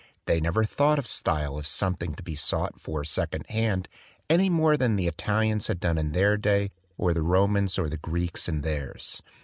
They 0.25 0.41
never 0.41 0.63
thought 0.63 0.97
of 0.97 1.05
style 1.05 1.59
as 1.59 1.67
something 1.67 2.15
to 2.15 2.23
be 2.23 2.33
sought 2.33 2.81
for 2.81 3.03
second 3.03 3.45
hand, 3.49 3.87
any 4.31 4.49
more 4.49 4.75
than 4.75 4.95
the 4.95 5.05
Italians 5.05 5.67
had 5.67 5.79
done 5.79 5.99
in 5.99 6.11
their 6.11 6.37
day 6.37 6.71
or 6.97 7.13
the 7.13 7.21
Romans 7.21 7.77
or 7.77 7.87
the 7.87 7.97
Greeks 7.97 8.49
in 8.49 8.61
theirs. 8.61 9.21